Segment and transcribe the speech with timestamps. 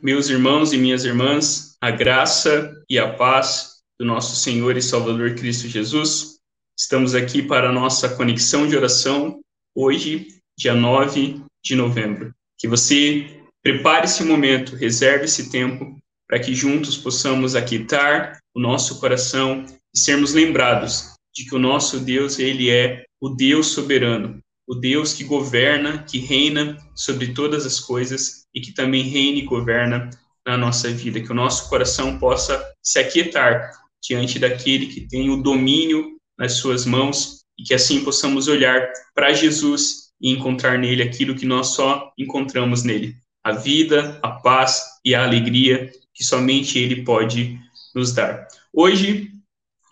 [0.00, 5.34] Meus irmãos e minhas irmãs, a graça e a paz do nosso Senhor e Salvador
[5.34, 6.38] Cristo Jesus.
[6.78, 9.40] Estamos aqui para a nossa conexão de oração
[9.74, 12.32] hoje, dia 9 de novembro.
[12.56, 15.96] Que você prepare esse momento, reserve esse tempo
[16.28, 21.98] para que juntos possamos aquietar o nosso coração e sermos lembrados de que o nosso
[21.98, 27.80] Deus, ele é o Deus soberano, o Deus que governa, que reina sobre todas as
[27.80, 30.10] coisas e que também reina e governa
[30.44, 33.70] na nossa vida, que o nosso coração possa se aquietar
[34.02, 39.32] diante daquele que tem o domínio nas suas mãos e que assim possamos olhar para
[39.32, 43.14] Jesus e encontrar nele aquilo que nós só encontramos nele,
[43.44, 47.56] a vida, a paz e a alegria que somente ele pode
[47.94, 48.48] nos dar.
[48.72, 49.30] Hoje,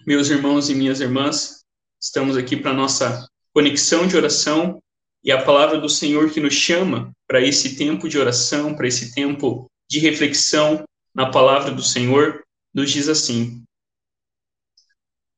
[0.05, 1.61] meus irmãos e minhas irmãs,
[2.03, 4.83] estamos aqui para nossa conexão de oração
[5.23, 9.15] e a palavra do Senhor que nos chama para esse tempo de oração, para esse
[9.15, 12.45] tempo de reflexão na palavra do Senhor,
[12.75, 13.65] nos diz assim: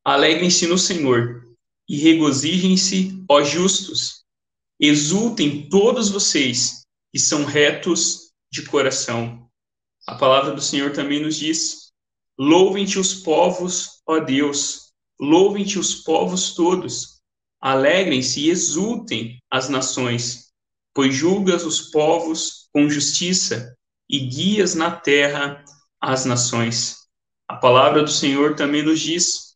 [0.04, 1.44] Alegrem-se no Senhor
[1.88, 4.24] e regozijem-se, ó justos.
[4.80, 9.48] Exultem todos vocês que são retos de coração.
[10.06, 11.92] A palavra do Senhor também nos diz:
[12.38, 17.18] Louvem-te os povos, ó Deus, louvem-te os povos todos
[17.60, 20.47] Alegrem-se e exultem as nações,
[20.98, 23.72] pois julgas os povos com justiça
[24.10, 25.64] e guias na terra
[26.00, 26.96] as nações.
[27.46, 29.54] A palavra do Senhor também nos diz: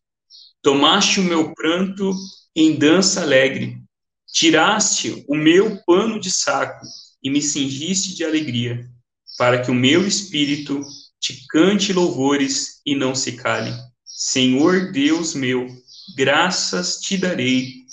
[0.61, 2.13] Tomaste o meu pranto
[2.55, 3.77] em dança alegre,
[4.25, 6.85] tiraste o meu pano de saco
[7.21, 8.89] e me cingiste de alegria,
[9.37, 10.81] para que o meu espírito
[11.19, 13.73] te cante louvores e não se cale.
[14.05, 15.67] Senhor Deus meu,
[16.15, 17.83] graças te darei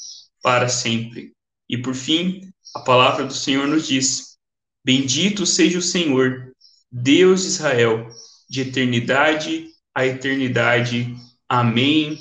[0.40, 1.32] para sempre.
[1.68, 4.36] E por fim, a palavra do Senhor nos diz:
[4.84, 6.52] Bendito seja o Senhor,
[6.90, 8.08] Deus de Israel,
[8.48, 11.14] de eternidade a eternidade.
[11.48, 12.18] Amém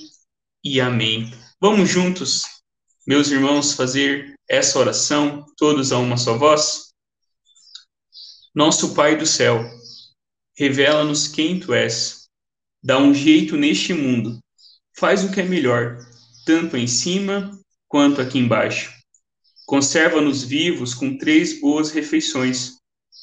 [0.64, 1.32] e amém.
[1.62, 2.44] Vamos juntos,
[3.06, 6.94] meus irmãos, fazer essa oração, todos a uma só voz?
[8.54, 9.64] Nosso Pai do céu,
[10.58, 12.28] revela-nos quem tu és.
[12.84, 14.40] Dá um jeito neste mundo.
[14.98, 16.00] Faz o que é melhor,
[16.46, 17.58] tanto em cima
[17.88, 18.99] quanto aqui embaixo.
[19.70, 22.80] Conserva-nos vivos com três boas refeições.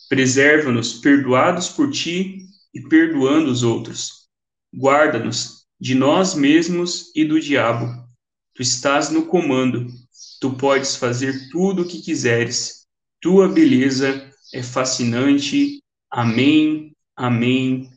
[0.09, 4.29] Preserva-nos perdoados por ti e perdoando os outros.
[4.73, 7.93] Guarda-nos de nós mesmos e do diabo.
[8.55, 9.89] Tu estás no comando.
[10.41, 12.87] Tu podes fazer tudo o que quiseres.
[13.21, 15.83] Tua beleza é fascinante.
[16.09, 17.91] Amém, amém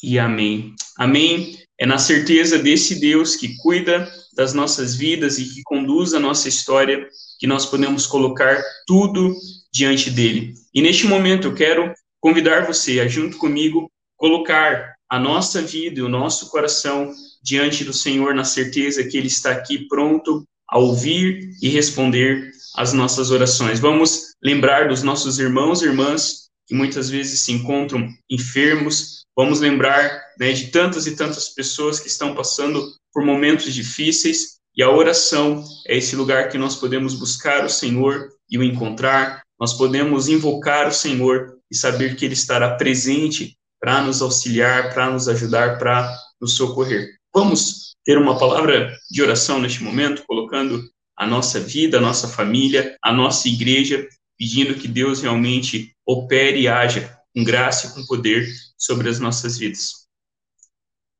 [0.00, 0.76] e amém.
[0.96, 1.58] Amém.
[1.76, 6.48] É na certeza desse Deus que cuida das nossas vidas e que conduz a nossa
[6.48, 9.34] história que nós podemos colocar tudo
[9.72, 10.54] diante dele.
[10.74, 16.02] E neste momento eu quero convidar você a, junto comigo, colocar a nossa vida e
[16.02, 17.12] o nosso coração
[17.42, 22.92] diante do Senhor na certeza que ele está aqui pronto a ouvir e responder às
[22.92, 23.78] nossas orações.
[23.78, 30.22] Vamos lembrar dos nossos irmãos e irmãs que muitas vezes se encontram enfermos, Vamos lembrar
[30.38, 35.64] né, de tantas e tantas pessoas que estão passando por momentos difíceis e a oração
[35.86, 39.42] é esse lugar que nós podemos buscar o Senhor e o encontrar.
[39.58, 45.10] Nós podemos invocar o Senhor e saber que Ele estará presente para nos auxiliar, para
[45.10, 47.08] nos ajudar, para nos socorrer.
[47.34, 50.82] Vamos ter uma palavra de oração neste momento, colocando
[51.16, 54.06] a nossa vida, a nossa família, a nossa igreja,
[54.38, 58.46] pedindo que Deus realmente opere e haja com graça e com poder
[58.76, 60.06] sobre as nossas vidas.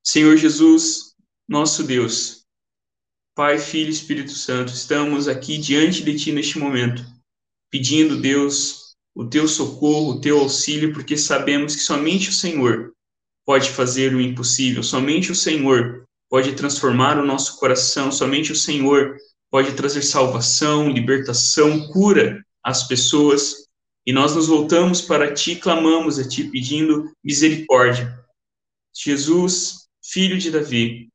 [0.04, 1.14] Senhor Jesus,
[1.48, 2.44] nosso Deus,
[3.34, 7.04] Pai, Filho e Espírito Santo, estamos aqui diante de Ti neste momento,
[7.70, 12.92] pedindo, Deus, o Teu socorro, o Teu auxílio, porque sabemos que somente o Senhor
[13.44, 19.16] pode fazer o impossível, somente o Senhor pode transformar o nosso coração, somente o Senhor
[19.50, 23.65] pode trazer salvação, libertação, cura às pessoas
[24.06, 28.16] e nós nos voltamos para ti, clamamos a ti, pedindo misericórdia.
[28.94, 31.08] Jesus, filho de Davi,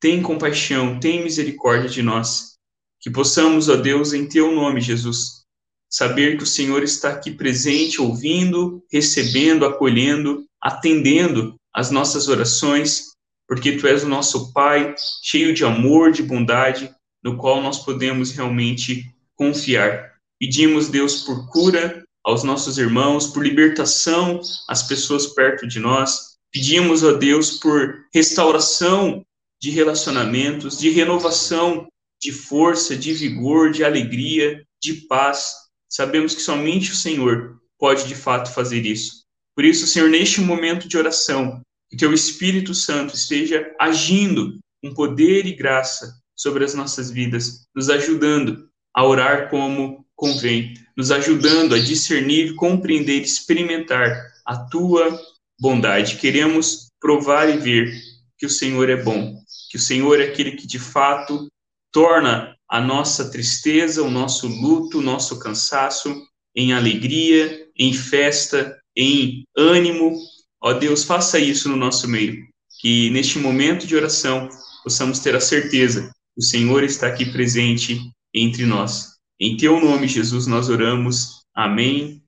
[0.00, 2.58] tem compaixão, tem misericórdia de nós.
[3.00, 5.44] Que possamos, ó Deus, em teu nome, Jesus,
[5.88, 13.12] saber que o Senhor está aqui presente, ouvindo, recebendo, acolhendo, atendendo as nossas orações,
[13.46, 16.92] porque tu és o nosso Pai, cheio de amor, de bondade,
[17.22, 20.14] no qual nós podemos realmente confiar.
[20.38, 26.36] Pedimos, Deus, por cura aos nossos irmãos, por libertação às pessoas perto de nós.
[26.50, 29.24] Pedimos a Deus por restauração
[29.60, 31.86] de relacionamentos, de renovação
[32.20, 35.52] de força, de vigor, de alegria, de paz.
[35.88, 39.24] Sabemos que somente o Senhor pode de fato fazer isso.
[39.54, 41.60] Por isso, Senhor, neste momento de oração,
[41.90, 47.88] que teu Espírito Santo esteja agindo com poder e graça sobre as nossas vidas, nos
[47.88, 55.20] ajudando a orar como convém, nos ajudando a discernir, compreender, experimentar a tua
[55.58, 56.16] bondade.
[56.16, 57.92] Queremos provar e ver
[58.38, 59.36] que o Senhor é bom,
[59.70, 61.48] que o Senhor é aquele que de fato
[61.92, 66.14] torna a nossa tristeza, o nosso luto, o nosso cansaço
[66.54, 70.16] em alegria, em festa, em ânimo.
[70.60, 72.44] Ó Deus, faça isso no nosso meio,
[72.80, 74.48] que neste momento de oração
[74.82, 78.00] possamos ter a certeza que o Senhor está aqui presente
[78.32, 79.13] entre nós.
[79.40, 81.44] Em teu nome, Jesus, nós oramos.
[81.52, 82.22] Amém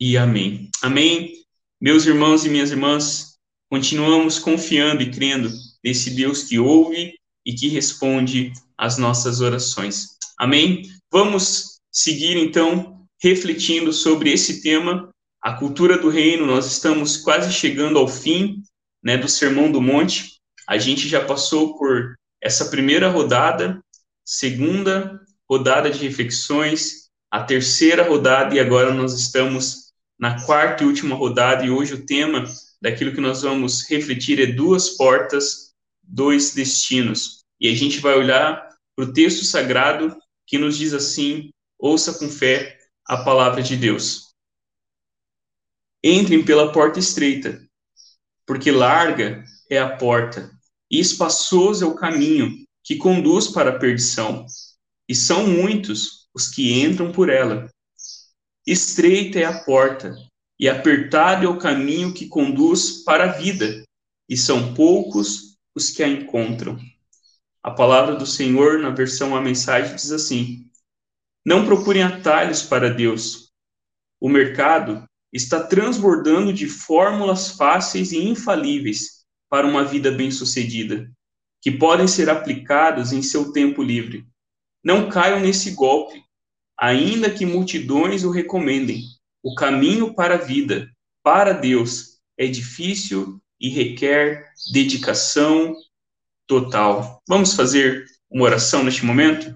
[0.00, 0.70] e amém.
[0.82, 1.32] Amém.
[1.78, 3.36] Meus irmãos e minhas irmãs,
[3.70, 5.50] continuamos confiando e crendo
[5.84, 7.14] nesse Deus que ouve
[7.44, 10.16] e que responde às nossas orações.
[10.38, 10.82] Amém?
[11.10, 15.10] Vamos seguir então refletindo sobre esse tema,
[15.42, 16.46] a cultura do reino.
[16.46, 18.62] Nós estamos quase chegando ao fim,
[19.02, 20.40] né, do Sermão do Monte.
[20.66, 23.82] A gente já passou por essa primeira rodada,
[24.24, 31.16] segunda rodada de reflexões, a terceira rodada e agora nós estamos na quarta e última
[31.16, 32.44] rodada, e hoje o tema
[32.80, 37.44] daquilo que nós vamos refletir é duas portas, dois destinos.
[37.60, 40.16] E a gente vai olhar para o texto sagrado
[40.46, 44.32] que nos diz assim: ouça com fé a palavra de Deus.
[46.04, 47.60] Entrem pela porta estreita,
[48.46, 50.50] porque larga é a porta,
[50.90, 54.44] e espaçoso é o caminho que conduz para a perdição,
[55.08, 57.68] e são muitos os que entram por ela.
[58.66, 60.14] Estreita é a porta,
[60.58, 63.84] e apertado é o caminho que conduz para a vida,
[64.28, 66.78] e são poucos os que a encontram.
[67.62, 70.70] A palavra do Senhor, na versão A Mensagem, diz assim:
[71.44, 73.52] Não procurem atalhos para Deus.
[74.20, 81.10] O mercado está transbordando de fórmulas fáceis e infalíveis para uma vida bem-sucedida,
[81.60, 84.26] que podem ser aplicadas em seu tempo livre.
[84.84, 86.22] Não caiam nesse golpe
[86.78, 89.04] ainda que multidões o recomendem.
[89.42, 90.90] O caminho para a vida,
[91.22, 95.76] para Deus, é difícil e requer dedicação
[96.46, 97.22] total.
[97.28, 99.54] Vamos fazer uma oração neste momento?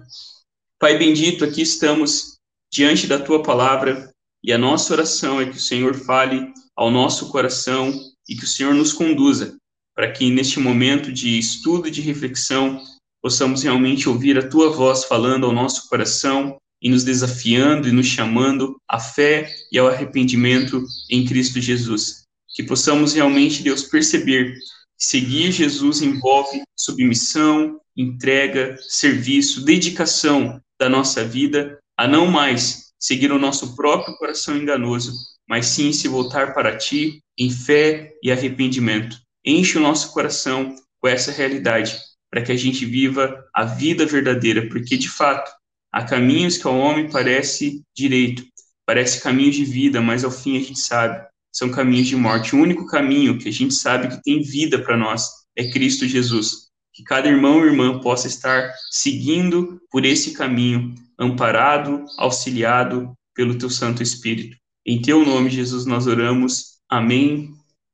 [0.79, 2.37] Pai bendito, aqui estamos
[2.71, 7.29] diante da tua palavra e a nossa oração é que o Senhor fale ao nosso
[7.29, 7.91] coração
[8.29, 9.57] e que o Senhor nos conduza
[9.93, 12.81] para que neste momento de estudo e de reflexão
[13.21, 18.07] possamos realmente ouvir a tua voz falando ao nosso coração e nos desafiando e nos
[18.07, 22.23] chamando à fé e ao arrependimento em Cristo Jesus.
[22.55, 24.59] Que possamos realmente, Deus, perceber que
[25.05, 33.39] seguir Jesus envolve submissão, entrega, serviço, dedicação da nossa vida a não mais seguir o
[33.39, 35.13] nosso próprio coração enganoso,
[35.47, 39.17] mas sim se voltar para ti em fé e arrependimento.
[39.45, 41.97] Enche o nosso coração com essa realidade,
[42.29, 45.49] para que a gente viva a vida verdadeira, porque de fato
[45.91, 48.45] Há caminhos que ao homem parece direito,
[48.85, 52.55] parece caminho de vida, mas ao fim a gente sabe, são caminhos de morte.
[52.55, 56.67] O único caminho que a gente sabe que tem vida para nós é Cristo Jesus.
[56.93, 63.69] Que cada irmão e irmã possa estar seguindo por esse caminho, amparado, auxiliado pelo teu
[63.69, 64.55] Santo Espírito.
[64.85, 66.77] Em teu nome, Jesus, nós oramos.
[66.89, 67.53] Amém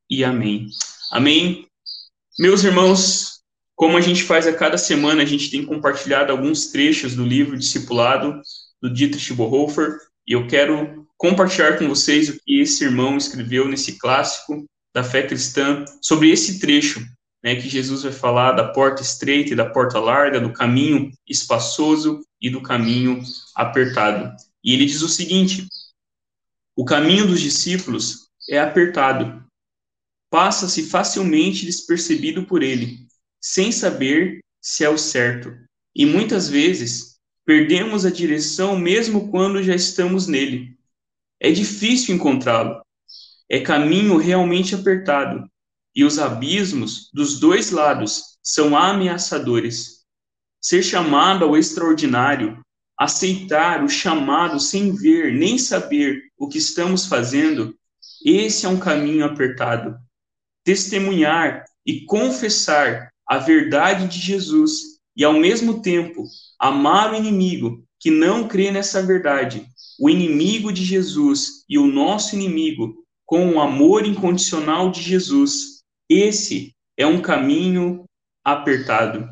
[0.10, 0.68] e amém.
[1.12, 1.68] Amém.
[2.38, 3.33] Meus irmãos,
[3.76, 7.58] como a gente faz a cada semana, a gente tem compartilhado alguns trechos do livro
[7.58, 8.42] Discipulado,
[8.82, 13.98] do Dietrich Bonhoeffer, e eu quero compartilhar com vocês o que esse irmão escreveu nesse
[13.98, 17.04] clássico da fé cristã sobre esse trecho,
[17.44, 22.22] né, que Jesus vai falar da porta estreita e da porta larga, do caminho espaçoso
[22.42, 23.22] e do caminho
[23.56, 24.36] apertado.
[24.64, 25.68] E ele diz o seguinte:
[26.76, 29.44] o caminho dos discípulos é apertado,
[30.30, 33.03] passa-se facilmente despercebido por ele,
[33.44, 35.54] sem saber se é o certo.
[35.94, 40.78] E muitas vezes perdemos a direção mesmo quando já estamos nele.
[41.42, 42.82] É difícil encontrá-lo.
[43.50, 45.46] É caminho realmente apertado,
[45.94, 50.06] e os abismos dos dois lados são ameaçadores.
[50.62, 52.62] Ser chamado ao extraordinário,
[52.98, 57.78] aceitar o chamado sem ver nem saber o que estamos fazendo,
[58.26, 59.98] esse é um caminho apertado.
[60.64, 66.24] Testemunhar e confessar a verdade de Jesus e, ao mesmo tempo,
[66.60, 69.66] amar o inimigo que não crê nessa verdade,
[70.00, 72.94] o inimigo de Jesus e o nosso inimigo,
[73.26, 78.06] com o amor incondicional de Jesus, esse é um caminho
[78.46, 79.28] apertado.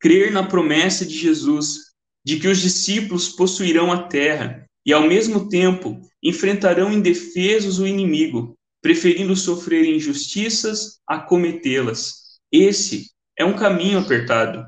[0.00, 1.80] Crer na promessa de Jesus
[2.24, 8.56] de que os discípulos possuirão a terra e ao mesmo tempo enfrentarão indefesos o inimigo,
[8.80, 12.20] preferindo sofrer injustiças a cometê-las.
[12.52, 14.66] Esse é um caminho apertado.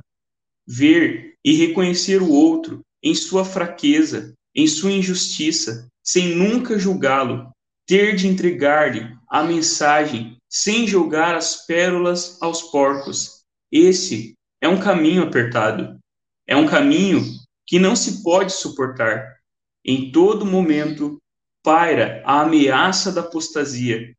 [0.67, 7.51] Ver e reconhecer o outro em sua fraqueza, em sua injustiça, sem nunca julgá-lo,
[7.87, 13.43] ter de entregar-lhe a mensagem sem jogar as pérolas aos porcos.
[13.71, 15.99] Esse é um caminho apertado.
[16.47, 17.23] É um caminho
[17.67, 19.37] que não se pode suportar.
[19.85, 21.19] Em todo momento
[21.63, 24.15] paira a ameaça da apostasia.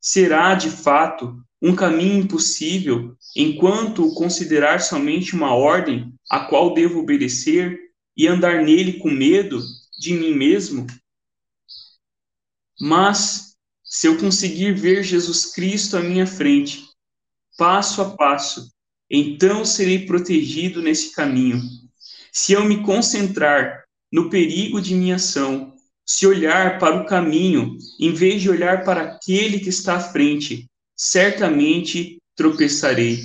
[0.00, 6.98] Será, de fato, um caminho impossível enquanto o considerar somente uma ordem a qual devo
[6.98, 7.80] obedecer
[8.14, 9.62] e andar nele com medo
[9.98, 10.86] de mim mesmo?
[12.78, 16.84] Mas, se eu conseguir ver Jesus Cristo à minha frente,
[17.56, 18.70] passo a passo,
[19.08, 21.62] então serei protegido nesse caminho.
[22.30, 25.72] Se eu me concentrar no perigo de minha ação,
[26.04, 30.68] se olhar para o caminho, em vez de olhar para aquele que está à frente,
[30.96, 33.20] certamente tropeçarei.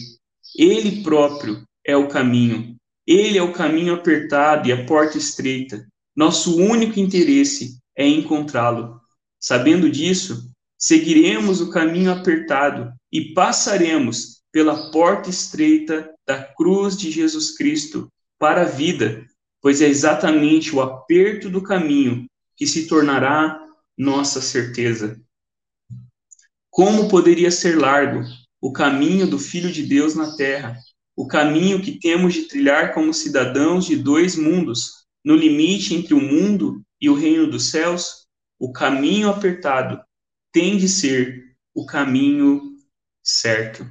[0.55, 2.75] Ele próprio é o caminho.
[3.05, 5.88] Ele é o caminho apertado e a porta estreita.
[6.15, 8.99] Nosso único interesse é encontrá-lo.
[9.39, 17.55] Sabendo disso, seguiremos o caminho apertado e passaremos pela porta estreita da cruz de Jesus
[17.55, 19.25] Cristo para a vida,
[19.61, 23.59] pois é exatamente o aperto do caminho que se tornará
[23.97, 25.19] nossa certeza.
[26.79, 28.24] Como poderia ser largo
[28.62, 30.77] o caminho do Filho de Deus na terra,
[31.13, 36.21] o caminho que temos de trilhar como cidadãos de dois mundos, no limite entre o
[36.21, 38.25] mundo e o reino dos céus?
[38.57, 40.01] O caminho apertado
[40.53, 42.62] tem de ser o caminho
[43.21, 43.86] certo.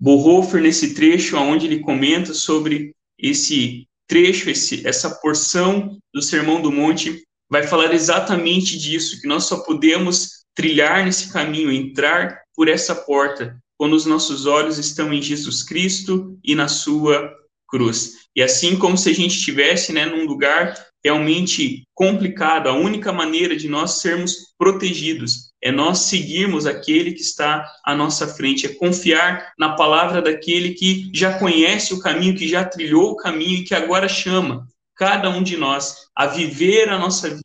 [0.00, 6.72] Bonhoeffer, nesse trecho onde ele comenta sobre esse trecho, esse, essa porção do Sermão do
[6.72, 12.94] Monte, vai falar exatamente disso, que nós só podemos trilhar nesse caminho, entrar por essa
[12.94, 17.32] porta, quando os nossos olhos estão em Jesus Cristo e na sua
[17.68, 18.22] cruz.
[18.36, 23.56] E assim como se a gente estivesse né, num lugar realmente complicado, a única maneira
[23.56, 29.52] de nós sermos protegidos é nós seguirmos aquele que está à nossa frente, é confiar
[29.58, 33.74] na palavra daquele que já conhece o caminho, que já trilhou o caminho e que
[33.74, 34.66] agora chama
[34.96, 37.42] cada um de nós a viver a nossa vida,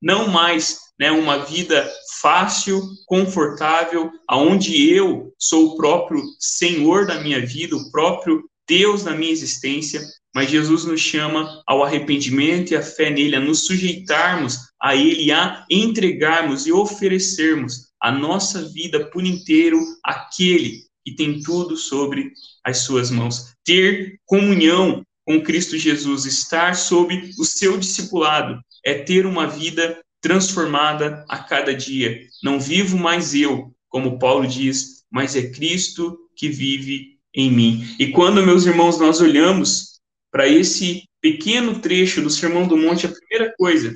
[0.00, 1.90] não mais né, uma vida
[2.20, 9.14] fácil, confortável, aonde eu sou o próprio Senhor da minha vida, o próprio Deus da
[9.14, 10.00] minha existência,
[10.34, 15.32] mas Jesus nos chama ao arrependimento e à fé nele, a nos sujeitarmos a ele,
[15.32, 22.32] a entregarmos e oferecermos a nossa vida por inteiro àquele que tem tudo sobre
[22.64, 23.54] as suas mãos.
[23.64, 31.24] Ter comunhão com Cristo Jesus, estar sob o seu discipulado, é ter uma vida transformada
[31.28, 32.20] a cada dia.
[32.42, 37.96] Não vivo mais eu, como Paulo diz, mas é Cristo que vive em mim.
[37.98, 43.12] E quando, meus irmãos, nós olhamos para esse pequeno trecho do Sermão do Monte, a
[43.12, 43.90] primeira coisa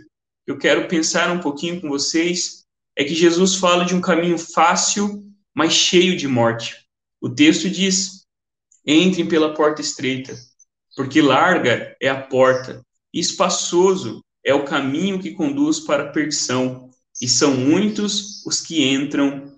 [0.44, 2.64] que eu quero pensar um pouquinho com vocês
[2.96, 5.22] é que Jesus fala de um caminho fácil,
[5.54, 6.76] mas cheio de morte.
[7.20, 8.26] O texto diz:
[8.86, 10.36] entrem pela porta estreita,
[10.96, 16.90] porque larga é a porta, e espaçoso é o caminho que conduz para a perdição,
[17.20, 19.52] e são muitos os que entram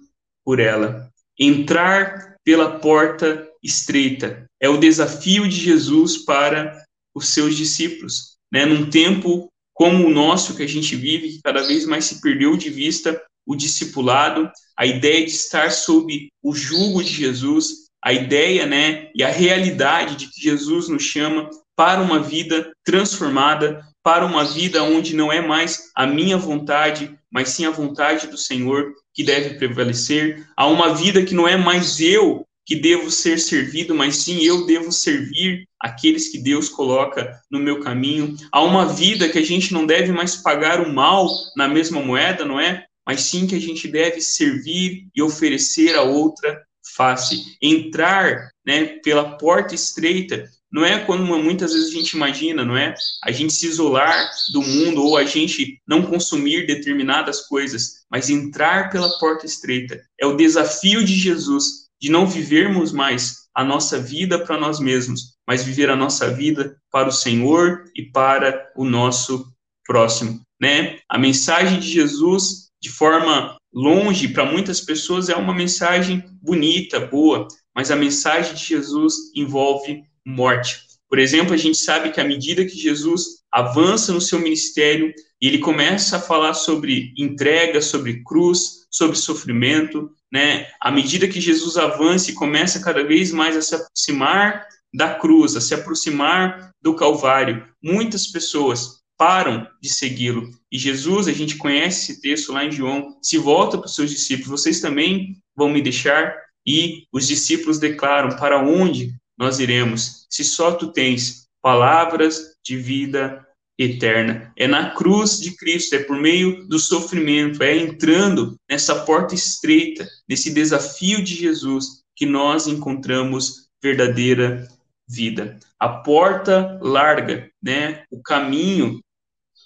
[0.44, 1.10] por ela.
[1.38, 8.64] Entrar pela porta estreita é o desafio de Jesus para os seus discípulos, né?
[8.64, 12.56] Num tempo como o nosso que a gente vive, que cada vez mais se perdeu
[12.56, 18.66] de vista o discipulado, a ideia de estar sob o jugo de Jesus, a ideia,
[18.66, 24.44] né, e a realidade de que Jesus nos chama para uma vida transformada, para uma
[24.44, 29.24] vida onde não é mais a minha vontade, mas sim a vontade do Senhor que
[29.24, 34.18] deve prevalecer, a uma vida que não é mais eu que devo ser servido, mas
[34.18, 39.40] sim eu devo servir aqueles que Deus coloca no meu caminho, a uma vida que
[39.40, 42.84] a gente não deve mais pagar o mal na mesma moeda, não é?
[43.04, 46.62] Mas sim que a gente deve servir e oferecer a outra
[46.94, 52.76] face, entrar, né, pela porta estreita não é quando muitas vezes a gente imagina, não
[52.76, 52.94] é?
[53.24, 58.90] A gente se isolar do mundo ou a gente não consumir determinadas coisas, mas entrar
[58.90, 59.98] pela porta estreita.
[60.20, 65.38] É o desafio de Jesus de não vivermos mais a nossa vida para nós mesmos,
[65.48, 69.50] mas viver a nossa vida para o Senhor e para o nosso
[69.82, 70.98] próximo, né?
[71.08, 77.48] A mensagem de Jesus de forma longe para muitas pessoas é uma mensagem bonita, boa,
[77.74, 80.80] mas a mensagem de Jesus envolve morte.
[81.08, 85.46] Por exemplo, a gente sabe que à medida que Jesus avança no seu ministério e
[85.46, 90.66] ele começa a falar sobre entrega, sobre cruz, sobre sofrimento, né?
[90.80, 95.54] À medida que Jesus avança e começa cada vez mais a se aproximar da cruz,
[95.54, 100.50] a se aproximar do Calvário, muitas pessoas param de segui-lo.
[100.70, 104.10] E Jesus, a gente conhece esse texto lá em João, se volta para os seus
[104.10, 106.34] discípulos: vocês também vão me deixar?
[106.66, 110.26] E os discípulos declaram: para onde nós iremos?
[110.30, 113.46] Se só tu tens palavras de vida
[113.78, 114.52] eterna.
[114.56, 120.08] É na cruz de Cristo, é por meio do sofrimento, é entrando nessa porta estreita,
[120.28, 124.66] nesse desafio de Jesus, que nós encontramos verdadeira
[125.08, 125.58] vida.
[125.78, 128.04] A porta larga, né?
[128.10, 129.00] O caminho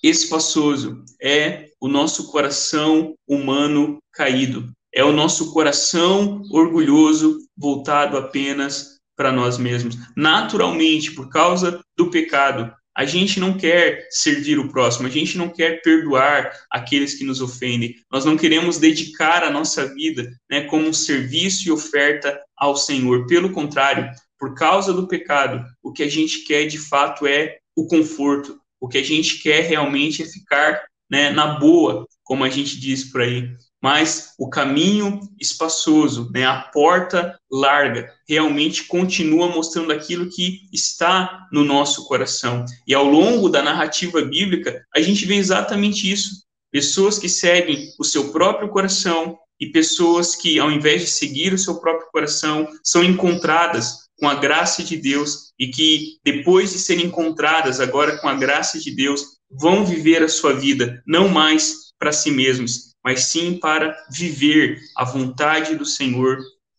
[0.03, 4.71] espaçoso é o nosso coração humano caído.
[4.93, 9.99] É o nosso coração orgulhoso voltado apenas para nós mesmos.
[10.17, 15.51] Naturalmente, por causa do pecado, a gente não quer servir o próximo, a gente não
[15.51, 17.97] quer perdoar aqueles que nos ofendem.
[18.11, 23.27] Nós não queremos dedicar a nossa vida né, como um serviço e oferta ao Senhor.
[23.27, 27.87] Pelo contrário, por causa do pecado, o que a gente quer de fato é o
[27.87, 28.59] conforto.
[28.81, 33.05] O que a gente quer realmente é ficar né, na boa, como a gente diz
[33.05, 33.51] por aí
[33.83, 41.65] mas o caminho espaçoso, né, a porta larga, realmente continua mostrando aquilo que está no
[41.65, 42.65] nosso coração.
[42.87, 46.43] E ao longo da narrativa bíblica, a gente vê exatamente isso.
[46.71, 51.59] Pessoas que seguem o seu próprio coração e pessoas que, ao invés de seguir o
[51.59, 57.07] seu próprio coração, são encontradas com a graça de Deus e que, depois de serem
[57.07, 62.13] encontradas agora com a graça de Deus, vão viver a sua vida não mais para
[62.13, 66.39] si mesmos, mas sim para viver a vontade do Senhor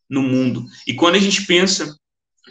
[0.10, 0.66] no mundo.
[0.86, 1.96] E quando a gente pensa,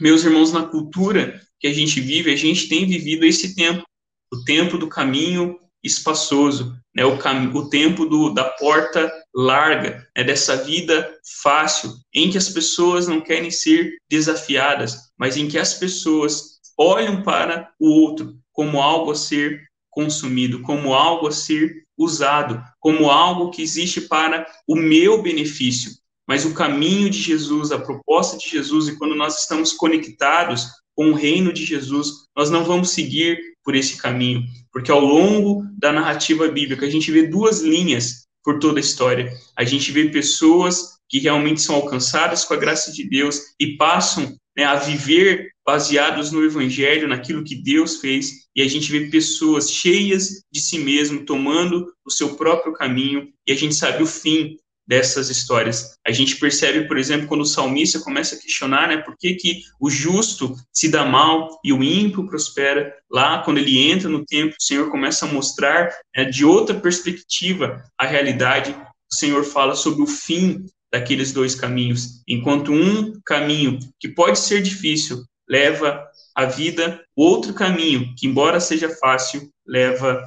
[0.00, 3.84] meus irmãos, na cultura que a gente vive, a gente tem vivido esse tempo,
[4.32, 10.24] o tempo do caminho espaçoso, né, o, cam o tempo do, da porta larga, né,
[10.24, 15.74] dessa vida fácil, em que as pessoas não querem ser desafiadas, mas em que as
[15.74, 22.62] pessoas olham para o outro como algo a ser consumido, como algo a ser usado
[22.80, 25.92] como algo que existe para o meu benefício.
[26.26, 31.10] Mas o caminho de Jesus, a proposta de Jesus, e quando nós estamos conectados com
[31.10, 35.92] o reino de Jesus, nós não vamos seguir por esse caminho, porque ao longo da
[35.92, 39.30] narrativa bíblica a gente vê duas linhas por toda a história.
[39.56, 44.36] A gente vê pessoas que realmente são alcançadas com a graça de Deus e passam
[44.60, 49.70] né, a viver baseados no Evangelho, naquilo que Deus fez, e a gente vê pessoas
[49.70, 54.58] cheias de si mesmo, tomando o seu próprio caminho, e a gente sabe o fim
[54.86, 55.96] dessas histórias.
[56.06, 59.62] A gente percebe, por exemplo, quando o salmista começa a questionar, né, por que, que
[59.80, 64.56] o justo se dá mal e o ímpio prospera, lá quando ele entra no templo,
[64.60, 70.02] o Senhor começa a mostrar né, de outra perspectiva a realidade, o Senhor fala sobre
[70.02, 77.02] o fim daqueles dois caminhos, enquanto um caminho que pode ser difícil leva à vida,
[77.14, 80.24] outro caminho que embora seja fácil leva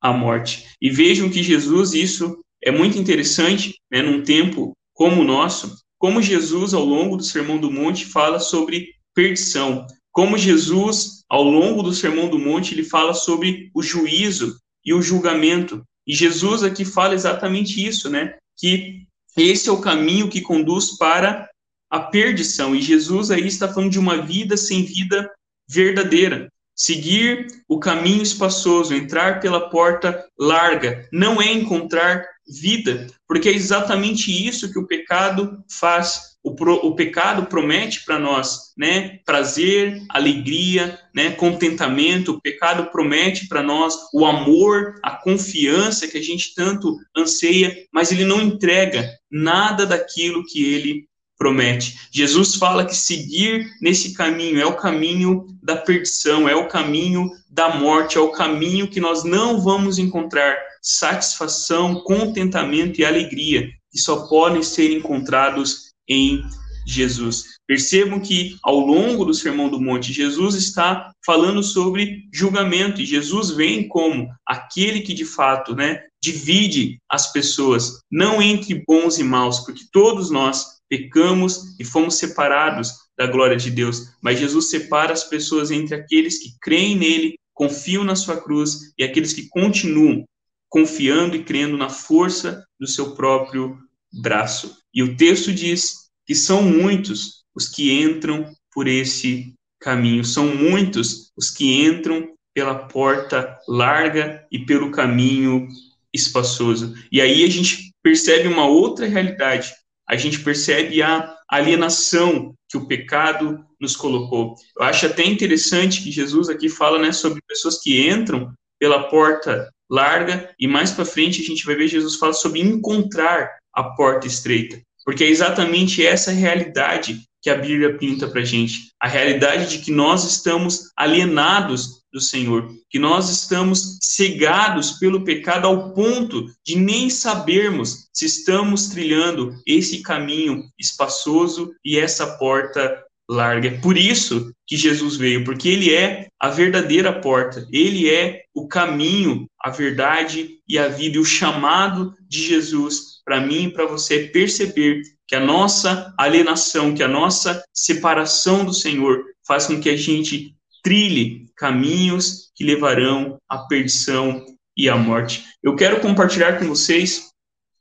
[0.00, 0.66] à morte.
[0.80, 6.22] E vejam que Jesus isso é muito interessante, né, num tempo como o nosso, como
[6.22, 9.86] Jesus, ao longo do Sermão do Monte, fala sobre perdição.
[10.10, 15.02] Como Jesus, ao longo do Sermão do Monte, ele fala sobre o juízo e o
[15.02, 15.84] julgamento.
[16.06, 18.34] E Jesus aqui fala exatamente isso, né?
[18.58, 21.48] Que esse é o caminho que conduz para
[21.90, 22.74] a perdição.
[22.74, 25.30] E Jesus aí está falando de uma vida sem vida
[25.68, 26.48] verdadeira.
[26.74, 34.30] Seguir o caminho espaçoso, entrar pela porta larga, não é encontrar vida, porque é exatamente
[34.30, 36.29] isso que o pecado faz.
[36.42, 42.32] O, pro, o pecado promete para nós, né, prazer, alegria, né, contentamento.
[42.32, 48.10] O pecado promete para nós o amor, a confiança que a gente tanto anseia, mas
[48.10, 51.98] ele não entrega nada daquilo que ele promete.
[52.12, 57.76] Jesus fala que seguir nesse caminho é o caminho da perdição, é o caminho da
[57.76, 64.26] morte, é o caminho que nós não vamos encontrar satisfação, contentamento e alegria, que só
[64.28, 66.42] podem ser encontrados em
[66.86, 67.44] Jesus.
[67.66, 73.50] Percebam que ao longo do Sermão do Monte, Jesus está falando sobre julgamento, e Jesus
[73.50, 79.60] vem como aquele que de fato, né, divide as pessoas, não entre bons e maus,
[79.60, 84.08] porque todos nós pecamos e fomos separados da glória de Deus.
[84.20, 89.04] Mas Jesus separa as pessoas entre aqueles que creem nele, confiam na sua cruz e
[89.04, 90.24] aqueles que continuam
[90.68, 93.76] confiando e crendo na força do seu próprio
[94.12, 94.79] braço.
[94.94, 100.24] E o texto diz que são muitos os que entram por esse caminho.
[100.24, 105.68] São muitos os que entram pela porta larga e pelo caminho
[106.12, 106.94] espaçoso.
[107.10, 109.72] E aí a gente percebe uma outra realidade.
[110.08, 114.54] A gente percebe a alienação que o pecado nos colocou.
[114.78, 119.70] Eu acho até interessante que Jesus aqui fala, né, sobre pessoas que entram pela porta
[119.90, 124.26] larga e mais para frente a gente vai ver Jesus fala sobre encontrar a porta
[124.26, 129.78] estreita, porque é exatamente essa realidade que a Bíblia pinta para gente, a realidade de
[129.78, 136.76] que nós estamos alienados do Senhor, que nós estamos cegados pelo pecado ao ponto de
[136.76, 143.68] nem sabermos se estamos trilhando esse caminho espaçoso e essa porta larga.
[143.68, 148.68] É por isso que Jesus veio, porque ele é a verdadeira porta, ele é o
[148.68, 151.16] caminho, a verdade e a vida.
[151.16, 156.14] E o chamado de Jesus para mim e para você é perceber que a nossa
[156.16, 160.54] alienação, que a nossa separação do Senhor faz com que a gente
[160.84, 165.46] trilhe caminhos que levarão à perdição e à morte.
[165.60, 167.28] Eu quero compartilhar com vocês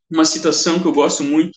[0.10, 1.52] uma citação que eu gosto muito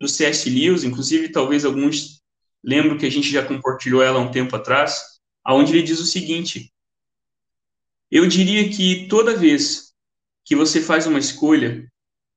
[0.00, 0.48] do C.S.
[0.48, 2.19] Lewis, inclusive talvez alguns
[2.62, 6.72] lembram que a gente já compartilhou ela um tempo atrás, aonde ele diz o seguinte:
[8.10, 9.90] Eu diria que toda vez
[10.44, 11.90] que você faz uma escolha,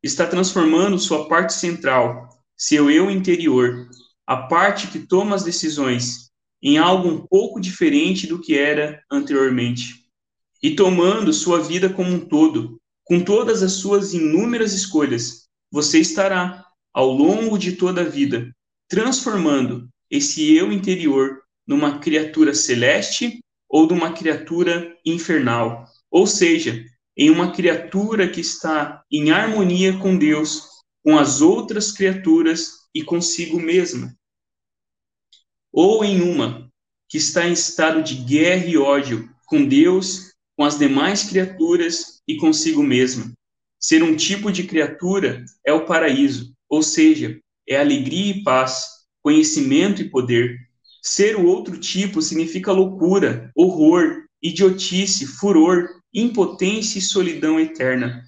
[0.03, 3.89] está transformando sua parte central, seu eu interior,
[4.27, 6.29] a parte que toma as decisões,
[6.62, 10.05] em algo um pouco diferente do que era anteriormente,
[10.62, 16.65] e tomando sua vida como um todo, com todas as suas inúmeras escolhas, você estará,
[16.93, 18.55] ao longo de toda a vida,
[18.88, 26.86] transformando esse eu interior numa criatura celeste ou de uma criatura infernal, ou seja,
[27.17, 30.67] em uma criatura que está em harmonia com Deus,
[31.04, 34.15] com as outras criaturas e consigo mesma.
[35.71, 36.71] Ou em uma
[37.10, 42.38] que está em estado de guerra e ódio com Deus, com as demais criaturas e
[42.38, 43.34] consigo mesma.
[43.80, 48.92] Ser um tipo de criatura é o paraíso, ou seja, é alegria e paz,
[49.23, 50.59] conhecimento e poder.
[51.01, 58.23] Ser o outro tipo significa loucura, horror, idiotice, furor, impotência e solidão eterna.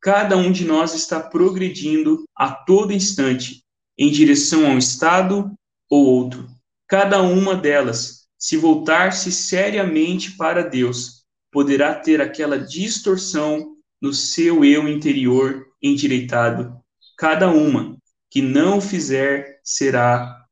[0.00, 3.64] Cada um de nós está progredindo a todo instante
[3.98, 5.50] em direção a um estado
[5.90, 6.54] ou outro
[6.94, 14.88] cada uma delas, se voltar-se seriamente para Deus, poderá ter aquela distorção no seu eu
[14.88, 16.72] interior endireitado.
[17.18, 17.96] Cada uma
[18.30, 20.44] que não fizer será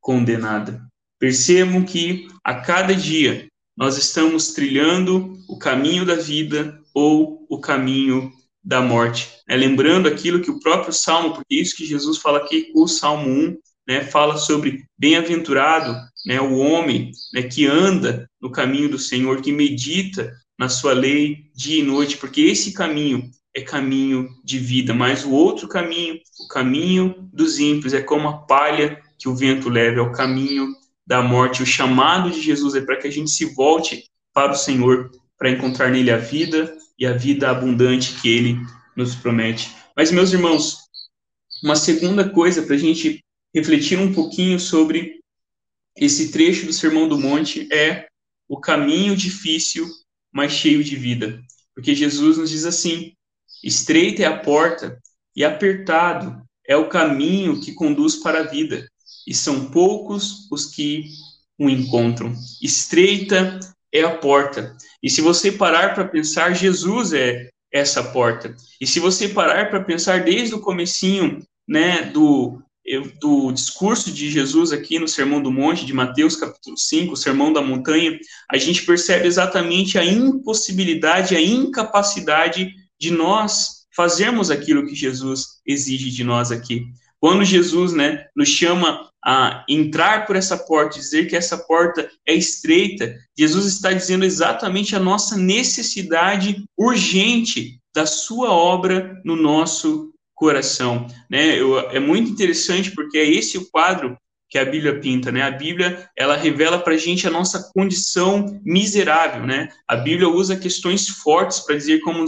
[0.00, 0.86] condenada.
[1.18, 8.30] Percebam que a cada dia nós estamos trilhando o caminho da vida ou o caminho
[8.62, 9.30] da morte.
[9.48, 12.86] É, lembrando aquilo que o próprio Salmo, porque é isso que Jesus fala aqui, o
[12.86, 15.96] Salmo 1, né, fala sobre bem-aventurado,
[16.26, 21.50] né, o homem né, que anda no caminho do Senhor, que medita na sua lei
[21.54, 26.48] dia e noite, porque esse caminho é caminho de vida, mas o outro caminho, o
[26.48, 30.72] caminho dos ímpios, é como a palha que o vento leva, é o caminho
[31.06, 31.62] da morte.
[31.62, 35.50] O chamado de Jesus é para que a gente se volte para o Senhor, para
[35.50, 38.58] encontrar nele a vida e a vida abundante que ele
[38.96, 39.74] nos promete.
[39.96, 40.78] Mas, meus irmãos,
[41.62, 45.20] uma segunda coisa para a gente refletir um pouquinho sobre
[45.96, 48.06] esse trecho do Sermão do Monte é
[48.48, 49.86] o caminho difícil,
[50.32, 51.42] mas cheio de vida.
[51.74, 53.12] Porque Jesus nos diz assim:
[53.62, 54.98] estreita é a porta
[55.34, 58.86] e apertado é o caminho que conduz para a vida,
[59.26, 61.04] e são poucos os que
[61.58, 62.32] o encontram.
[62.62, 63.58] Estreita
[63.92, 64.76] é a porta.
[65.02, 68.54] E se você parar para pensar, Jesus é essa porta.
[68.80, 72.62] E se você parar para pensar desde o comecinho, né, do
[73.20, 77.52] do discurso de Jesus aqui no Sermão do Monte, de Mateus capítulo 5, o Sermão
[77.52, 78.18] da Montanha,
[78.50, 86.10] a gente percebe exatamente a impossibilidade, a incapacidade de nós fazermos aquilo que Jesus exige
[86.10, 86.86] de nós aqui.
[87.18, 92.34] Quando Jesus, né, nos chama a entrar por essa porta, dizer que essa porta é
[92.34, 101.06] estreita, Jesus está dizendo exatamente a nossa necessidade urgente da sua obra no nosso coração,
[101.28, 101.60] né?
[101.60, 104.16] Eu, é muito interessante porque é esse o quadro
[104.48, 105.42] que a Bíblia pinta, né?
[105.42, 109.68] A Bíblia ela revela para a gente a nossa condição miserável, né?
[109.86, 112.24] A Bíblia usa questões fortes para dizer como,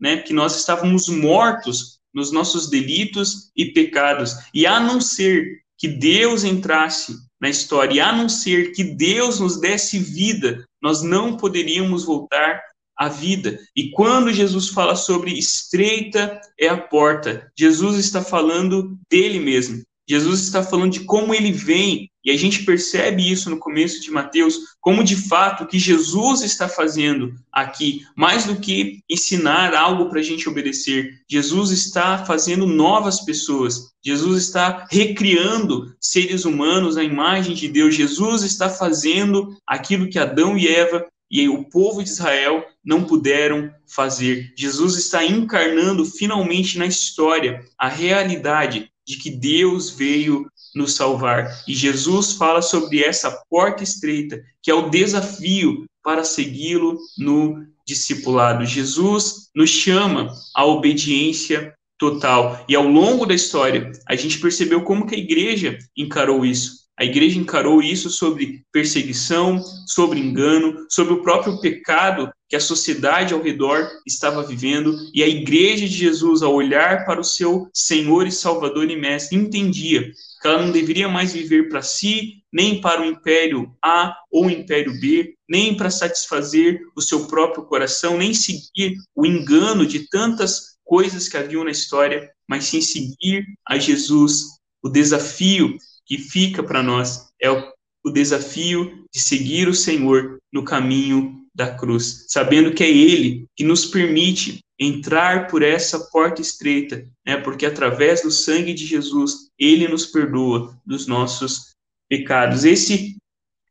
[0.00, 5.88] né, que nós estávamos mortos nos nossos delitos e pecados e a não ser que
[5.88, 11.38] Deus entrasse na história, e a não ser que Deus nos desse vida, nós não
[11.38, 12.60] poderíamos voltar
[12.94, 13.58] a vida.
[13.74, 19.82] E quando Jesus fala sobre estreita é a porta, Jesus está falando dele mesmo.
[20.06, 24.10] Jesus está falando de como ele vem E a gente percebe isso no começo de
[24.10, 30.08] Mateus, como de fato o que Jesus está fazendo aqui, mais do que ensinar algo
[30.08, 37.04] para a gente obedecer, Jesus está fazendo novas pessoas, Jesus está recriando seres humanos à
[37.04, 42.10] imagem de Deus, Jesus está fazendo aquilo que Adão e Eva e o povo de
[42.10, 44.52] Israel não puderam fazer.
[44.56, 51.62] Jesus está encarnando finalmente na história a realidade de que Deus veio nos salvar.
[51.66, 58.64] E Jesus fala sobre essa porta estreita, que é o desafio para segui-lo no discipulado.
[58.64, 62.64] Jesus nos chama à obediência total.
[62.68, 66.80] E ao longo da história, a gente percebeu como que a igreja encarou isso.
[66.98, 73.32] A igreja encarou isso sobre perseguição, sobre engano, sobre o próprio pecado que a sociedade
[73.32, 78.26] ao redor estava vivendo, e a igreja de Jesus, ao olhar para o seu Senhor
[78.26, 83.02] e Salvador e Mestre, entendia que ela não deveria mais viver para si, nem para
[83.02, 88.32] o império A ou o império B, nem para satisfazer o seu próprio coração, nem
[88.32, 94.44] seguir o engano de tantas coisas que haviam na história, mas sim seguir a Jesus.
[94.82, 95.76] O desafio
[96.06, 97.72] que fica para nós é o,
[98.04, 103.62] o desafio de seguir o Senhor no caminho da cruz, sabendo que é Ele que
[103.62, 107.36] nos permite entrar por essa porta estreita, né?
[107.36, 111.74] Porque através do sangue de Jesus, Ele nos perdoa dos nossos
[112.08, 112.64] pecados.
[112.64, 113.16] Esse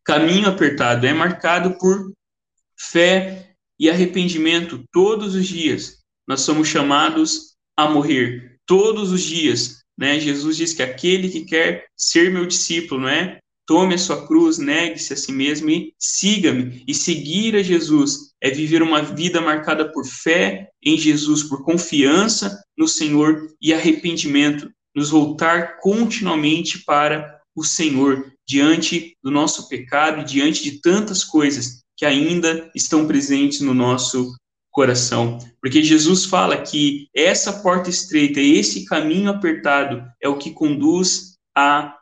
[0.06, 2.14] caminho apertado é marcado por
[2.78, 5.98] fé e arrependimento todos os dias.
[6.28, 10.18] Nós somos chamados a morrer todos os dias né?
[10.18, 13.40] Jesus diz que aquele que quer ser meu discípulo, não é?
[13.68, 16.86] Tome a sua cruz, negue-se a si mesmo e siga-me.
[16.88, 22.64] E seguir a Jesus é viver uma vida marcada por fé em Jesus, por confiança
[22.78, 30.26] no Senhor e arrependimento, nos voltar continuamente para o Senhor, diante do nosso pecado e
[30.26, 34.34] diante de tantas coisas que ainda estão presentes no nosso
[34.72, 35.38] coração.
[35.62, 41.98] Porque Jesus fala que essa porta estreita, esse caminho apertado é o que conduz à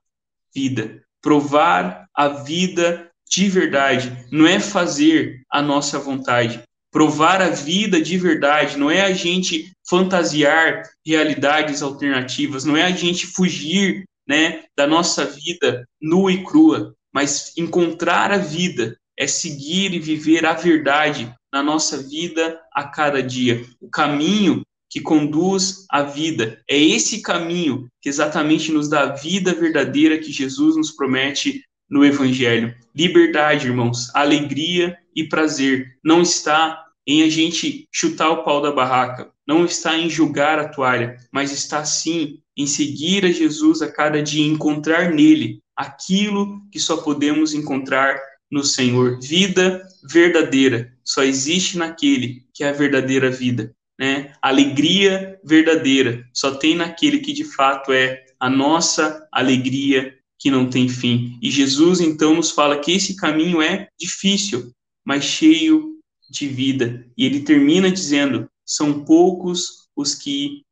[0.54, 1.04] vida.
[1.22, 6.62] Provar a vida de verdade não é fazer a nossa vontade.
[6.92, 12.92] Provar a vida de verdade não é a gente fantasiar realidades alternativas, não é a
[12.92, 19.94] gente fugir, né, da nossa vida nua e crua, mas encontrar a vida é seguir
[19.94, 23.66] e viver a verdade na nossa vida a cada dia.
[23.82, 26.62] O caminho que conduz à vida.
[26.70, 32.06] É esse caminho que exatamente nos dá a vida verdadeira que Jesus nos promete no
[32.06, 32.76] Evangelho.
[32.96, 39.32] Liberdade, irmãos, alegria e prazer não está em a gente chutar o pau da barraca,
[39.48, 44.22] não está em julgar a toalha, mas está sim em seguir a Jesus a cada
[44.22, 48.20] dia, encontrar nele aquilo que só podemos encontrar
[48.52, 49.20] no Senhor.
[49.22, 53.74] Vida verdadeira só existe naquele que é a verdadeira vida.
[54.00, 54.34] Né?
[54.42, 60.88] Alegria verdadeira só tem naquele que de fato é a nossa alegria que não tem
[60.88, 61.38] fim.
[61.42, 64.72] E Jesus então nos fala que esse caminho é difícil,
[65.06, 65.98] mas cheio
[66.30, 67.06] de vida.
[67.18, 70.64] E ele termina dizendo: são poucos os que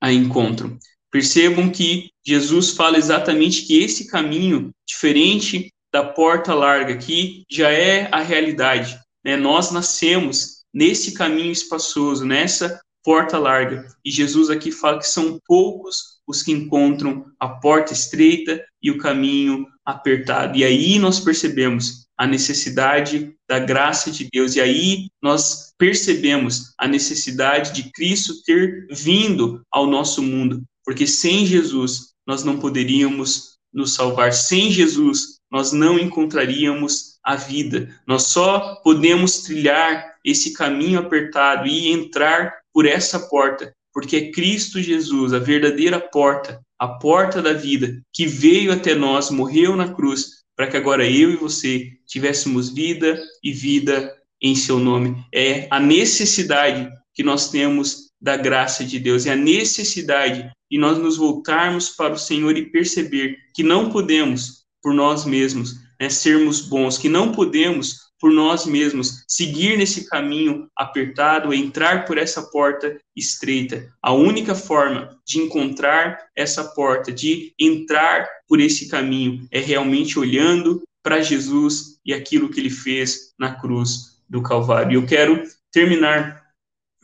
[0.00, 0.78] a encontram.
[1.10, 8.08] Percebam que Jesus fala exatamente que esse caminho, diferente da porta larga, que já é
[8.10, 8.98] a realidade.
[9.24, 9.36] Né?
[9.36, 13.86] Nós nascemos nesse caminho espaçoso, nessa porta larga.
[14.04, 18.98] E Jesus aqui fala que são poucos os que encontram a porta estreita e o
[18.98, 20.56] caminho apertado.
[20.56, 24.54] E aí nós percebemos a necessidade da graça de Deus.
[24.54, 31.44] E aí nós percebemos a necessidade de Cristo ter vindo ao nosso mundo, porque sem
[31.44, 34.32] Jesus nós não poderíamos nos salvar.
[34.32, 37.94] Sem Jesus nós não encontraríamos a vida.
[38.06, 44.80] Nós só podemos trilhar esse caminho apertado e entrar por essa porta, porque é Cristo
[44.80, 50.42] Jesus, a verdadeira porta, a porta da vida, que veio até nós, morreu na cruz,
[50.56, 55.24] para que agora eu e você tivéssemos vida e vida em seu nome.
[55.32, 60.98] É a necessidade que nós temos da graça de Deus, é a necessidade de nós
[60.98, 66.60] nos voltarmos para o Senhor e perceber que não podemos por nós mesmos, né, sermos
[66.60, 72.96] bons, que não podemos por nós mesmos seguir nesse caminho apertado, entrar por essa porta
[73.16, 73.92] estreita.
[74.00, 80.84] A única forma de encontrar essa porta, de entrar por esse caminho, é realmente olhando
[81.02, 85.00] para Jesus e aquilo que ele fez na cruz do Calvário.
[85.00, 86.46] Eu quero terminar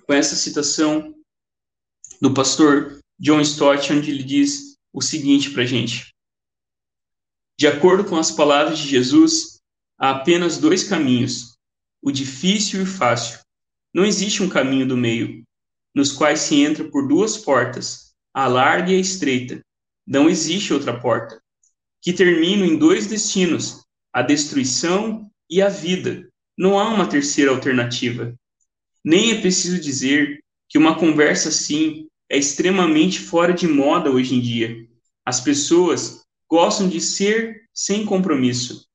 [0.07, 1.12] com essa citação
[2.22, 6.14] do pastor John Stott, onde ele diz o seguinte para a gente:
[7.59, 9.58] De acordo com as palavras de Jesus,
[9.98, 11.58] há apenas dois caminhos:
[12.00, 13.40] o difícil e o fácil.
[13.92, 15.42] Não existe um caminho do meio,
[15.94, 19.61] nos quais se entra por duas portas, a larga e a estreita.
[20.06, 21.40] Não existe outra porta,
[22.00, 26.28] que terminam em dois destinos, a destruição e a vida.
[26.56, 28.34] Não há uma terceira alternativa.
[29.04, 34.40] Nem é preciso dizer que uma conversa assim é extremamente fora de moda hoje em
[34.40, 34.87] dia.
[35.24, 38.88] As pessoas gostam de ser sem compromisso.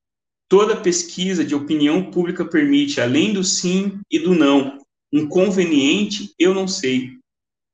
[0.53, 4.77] Toda pesquisa de opinião pública permite, além do sim e do não,
[5.11, 7.17] um conveniente eu não sei.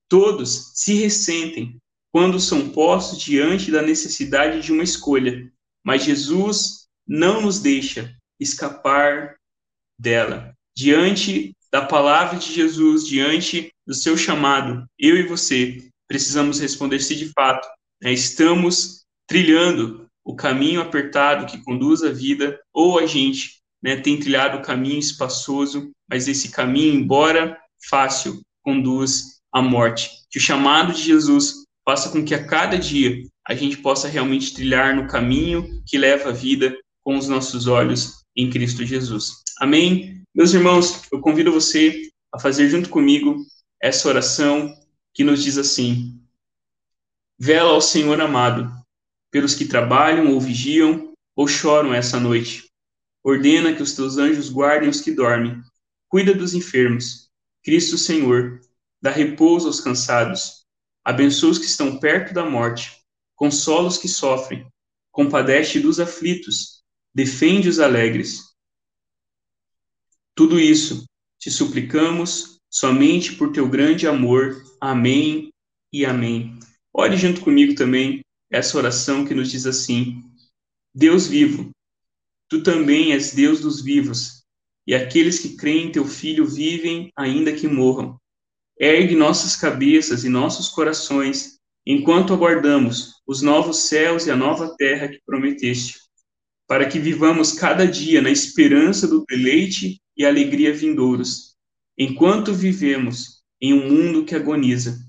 [0.07, 1.75] Todos se ressentem
[2.09, 5.51] quando são postos diante da necessidade de uma escolha,
[5.85, 9.35] mas Jesus não nos deixa escapar
[9.99, 10.53] dela.
[10.73, 17.13] Diante da palavra de Jesus, diante do seu chamado, eu e você precisamos responder se
[17.13, 17.67] de fato
[18.01, 24.19] né, estamos trilhando o caminho apertado que conduz à vida, ou a gente né, tem
[24.19, 27.57] trilhado o caminho espaçoso, mas esse caminho, embora
[27.89, 30.09] fácil, conduz à morte.
[30.29, 34.53] Que o chamado de Jesus faça com que a cada dia a gente possa realmente
[34.53, 39.41] trilhar no caminho que leva à vida com os nossos olhos em Cristo Jesus.
[39.59, 40.23] Amém?
[40.35, 43.37] Meus irmãos, eu convido você a fazer junto comigo
[43.81, 44.73] essa oração
[45.13, 46.21] que nos diz assim:
[47.39, 48.71] Vela ao Senhor amado,
[49.31, 52.69] pelos que trabalham ou vigiam ou choram essa noite.
[53.23, 55.61] Ordena que os teus anjos guardem os que dormem.
[56.07, 57.29] Cuida dos enfermos.
[57.63, 58.61] Cristo Senhor,
[59.01, 60.65] dá repouso aos cansados.
[61.03, 62.97] Abençoa os que estão perto da morte.
[63.35, 64.67] Consola os que sofrem.
[65.11, 66.83] Compadece dos aflitos.
[67.13, 68.49] Defende os alegres.
[70.35, 71.05] Tudo isso
[71.37, 74.63] te suplicamos somente por teu grande amor.
[74.79, 75.51] Amém
[75.91, 76.57] e amém.
[76.93, 80.23] Ore junto comigo também essa oração que nos diz assim:
[80.93, 81.69] Deus vivo,
[82.49, 84.43] tu também és Deus dos vivos,
[84.87, 88.19] e aqueles que creem em teu Filho vivem ainda que morram.
[88.79, 95.07] Ergue nossas cabeças e nossos corações enquanto aguardamos os novos céus e a nova terra
[95.07, 95.99] que prometeste,
[96.67, 101.55] para que vivamos cada dia na esperança do deleite e alegria vindouros,
[101.97, 104.99] enquanto vivemos em um mundo que agoniza.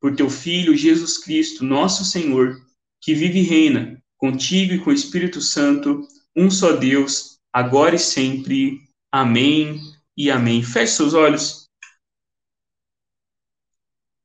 [0.00, 2.60] Por teu Filho Jesus Cristo, nosso Senhor,
[3.02, 7.98] que vive e reina contigo e com o Espírito Santo, um só Deus, agora e
[7.98, 8.80] sempre.
[9.10, 9.80] Amém
[10.16, 10.62] e amém.
[10.62, 11.68] Feche seus olhos.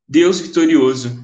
[0.08, 1.20] Deus vitorioso,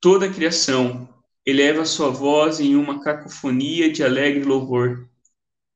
[0.00, 1.12] toda a criação
[1.44, 5.10] eleva sua voz em uma cacofonia de alegre louvor.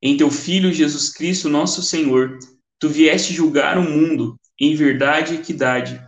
[0.01, 2.39] Em teu Filho Jesus Cristo, nosso Senhor,
[2.79, 6.01] tu vieste julgar o mundo em verdade e equidade.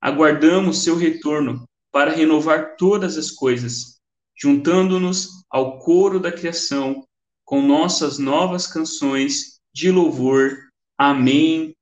[0.00, 3.93] Aguardamos seu retorno para renovar todas as coisas
[4.36, 7.06] juntando-nos ao coro da criação
[7.44, 10.56] com nossas novas canções de louvor.
[10.98, 11.74] Amém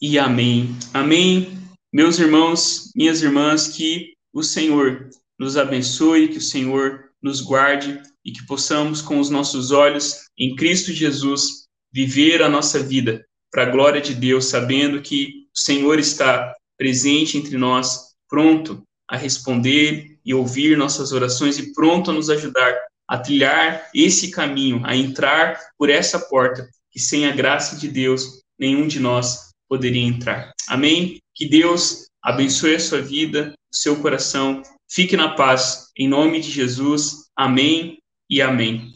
[0.00, 0.76] e amém.
[0.92, 1.56] Amém.
[1.92, 8.32] Meus irmãos, minhas irmãs, que o Senhor nos abençoe, que o Senhor nos guarde e
[8.32, 13.70] que possamos, com os nossos olhos em Cristo Jesus, viver a nossa vida para a
[13.70, 20.34] glória de Deus, sabendo que o Senhor está presente entre nós, pronto a responder e
[20.34, 22.76] ouvir nossas orações e pronto a nos ajudar
[23.08, 28.42] a trilhar esse caminho, a entrar por essa porta que sem a graça de Deus
[28.58, 30.50] nenhum de nós poderia entrar.
[30.68, 31.18] Amém?
[31.34, 34.62] Que Deus abençoe a sua vida, seu coração.
[34.90, 35.90] Fique na paz.
[35.96, 37.28] Em nome de Jesus.
[37.36, 37.98] Amém
[38.28, 38.95] e amém.